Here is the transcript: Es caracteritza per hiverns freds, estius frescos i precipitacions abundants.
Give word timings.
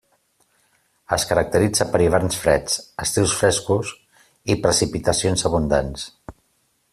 Es 1.17 1.25
caracteritza 1.31 1.85
per 1.91 2.01
hiverns 2.05 2.39
freds, 2.45 2.79
estius 3.05 3.35
frescos 3.43 3.93
i 4.55 4.57
precipitacions 4.65 5.47
abundants. 5.51 6.09